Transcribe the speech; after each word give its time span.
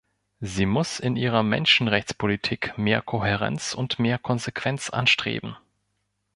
Sie 0.39 0.65
muss 0.65 0.99
in 0.99 1.15
ihrer 1.15 1.43
Menschenrechtspolitik 1.43 2.75
mehr 2.75 3.03
Kohärenz 3.03 3.75
und 3.75 3.99
mehr 3.99 4.17
Konsequenz 4.17 4.89
anstreben. 4.89 5.55